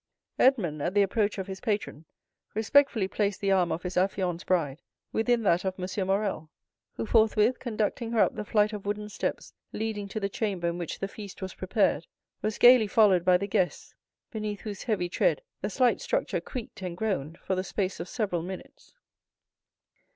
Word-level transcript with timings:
Edmond, 0.39 0.81
at 0.81 0.95
the 0.95 1.03
approach 1.03 1.37
of 1.37 1.45
his 1.45 1.59
patron, 1.61 2.05
respectfully 2.55 3.07
placed 3.07 3.39
the 3.39 3.51
arm 3.51 3.71
of 3.71 3.83
his 3.83 3.97
affianced 3.97 4.47
bride 4.47 4.81
within 5.13 5.43
that 5.43 5.63
of 5.63 5.75
M. 5.79 6.07
Morrel, 6.07 6.49
who, 6.93 7.05
forthwith 7.05 7.59
conducting 7.59 8.11
her 8.11 8.19
up 8.19 8.33
the 8.33 8.43
flight 8.43 8.73
of 8.73 8.87
wooden 8.87 9.09
steps 9.09 9.53
leading 9.73 10.07
to 10.07 10.19
the 10.19 10.27
chamber 10.27 10.67
in 10.69 10.79
which 10.79 10.97
the 10.97 11.07
feast 11.07 11.39
was 11.39 11.53
prepared, 11.53 12.07
was 12.41 12.57
gayly 12.57 12.87
followed 12.87 13.23
by 13.23 13.37
the 13.37 13.45
guests, 13.45 13.93
beneath 14.31 14.61
whose 14.61 14.81
heavy 14.81 15.07
tread 15.07 15.43
the 15.61 15.69
slight 15.69 16.01
structure 16.01 16.41
creaked 16.41 16.81
and 16.81 16.97
groaned 16.97 17.37
for 17.37 17.53
the 17.53 17.63
space 17.63 17.99
of 17.99 18.09
several 18.09 18.41
minutes. 18.41 18.95